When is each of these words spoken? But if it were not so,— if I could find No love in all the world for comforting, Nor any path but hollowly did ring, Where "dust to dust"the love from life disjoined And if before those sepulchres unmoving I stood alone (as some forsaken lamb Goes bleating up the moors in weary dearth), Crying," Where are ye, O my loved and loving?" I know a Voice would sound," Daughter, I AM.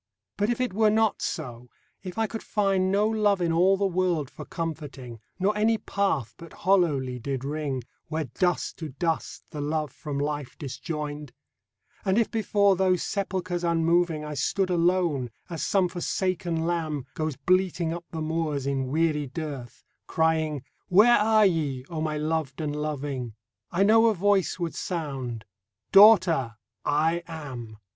But 0.35 0.49
if 0.49 0.59
it 0.59 0.73
were 0.73 0.89
not 0.89 1.21
so,— 1.21 1.69
if 2.03 2.17
I 2.17 2.25
could 2.25 2.41
find 2.41 2.91
No 2.91 3.07
love 3.07 3.39
in 3.39 3.51
all 3.51 3.77
the 3.77 3.85
world 3.85 4.31
for 4.31 4.45
comforting, 4.45 5.19
Nor 5.37 5.55
any 5.55 5.77
path 5.77 6.33
but 6.39 6.53
hollowly 6.65 7.19
did 7.19 7.45
ring, 7.45 7.83
Where 8.07 8.23
"dust 8.23 8.77
to 8.79 8.89
dust"the 8.89 9.61
love 9.61 9.91
from 9.91 10.17
life 10.17 10.57
disjoined 10.57 11.33
And 12.03 12.17
if 12.17 12.31
before 12.31 12.75
those 12.75 13.03
sepulchres 13.03 13.63
unmoving 13.63 14.25
I 14.25 14.33
stood 14.33 14.71
alone 14.71 15.29
(as 15.51 15.61
some 15.63 15.87
forsaken 15.87 16.65
lamb 16.65 17.05
Goes 17.13 17.35
bleating 17.35 17.93
up 17.93 18.05
the 18.09 18.21
moors 18.23 18.65
in 18.65 18.87
weary 18.87 19.27
dearth), 19.27 19.83
Crying," 20.07 20.63
Where 20.89 21.19
are 21.19 21.45
ye, 21.45 21.85
O 21.91 22.01
my 22.01 22.17
loved 22.17 22.59
and 22.59 22.75
loving?" 22.75 23.35
I 23.69 23.83
know 23.83 24.07
a 24.07 24.15
Voice 24.15 24.57
would 24.57 24.73
sound," 24.73 25.45
Daughter, 25.91 26.55
I 26.83 27.21
AM. 27.27 27.77